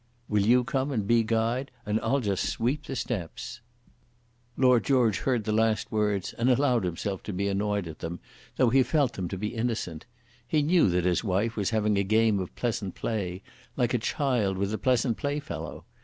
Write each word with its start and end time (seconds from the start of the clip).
"Will 0.27 0.41
you 0.43 0.63
come 0.63 0.91
and 0.91 1.05
be 1.05 1.21
guide, 1.21 1.69
and 1.85 1.99
I'll 2.01 2.21
just 2.21 2.49
sweep 2.49 2.87
the 2.87 2.95
steps!" 2.95 3.61
Lord 4.57 4.83
George 4.83 5.19
heard 5.19 5.43
the 5.43 5.51
last 5.51 5.91
words, 5.91 6.33
and 6.39 6.49
allowed 6.49 6.85
himself 6.85 7.21
to 7.21 7.31
be 7.31 7.47
annoyed 7.47 7.87
at 7.87 7.99
them, 7.99 8.19
though 8.55 8.71
he 8.71 8.81
felt 8.81 9.13
them 9.13 9.27
to 9.27 9.37
be 9.37 9.53
innocent. 9.53 10.07
He 10.47 10.63
knew 10.63 10.89
that 10.89 11.05
his 11.05 11.23
wife 11.23 11.55
was 11.55 11.69
having 11.69 11.99
a 11.99 12.03
game 12.03 12.39
of 12.39 12.55
pleasant 12.55 12.95
play, 12.95 13.43
like 13.77 13.93
a 13.93 13.99
child 13.99 14.57
with 14.57 14.73
a 14.73 14.79
pleasant 14.79 15.17
play 15.17 15.39
fellow. 15.39 15.85